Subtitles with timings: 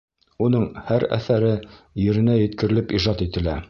[0.47, 1.53] Уның һәр әҫәре
[2.07, 3.59] еренә еткерелеп ижад ителә.